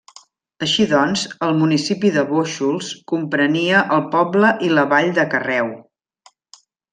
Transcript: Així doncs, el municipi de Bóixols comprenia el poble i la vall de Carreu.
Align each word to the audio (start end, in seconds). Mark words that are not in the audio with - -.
Així 0.67 0.85
doncs, 0.93 1.25
el 1.47 1.51
municipi 1.59 2.11
de 2.15 2.23
Bóixols 2.31 2.89
comprenia 3.13 3.83
el 3.99 4.03
poble 4.17 4.51
i 4.69 4.71
la 4.79 4.87
vall 4.95 5.13
de 5.21 5.27
Carreu. 5.35 5.71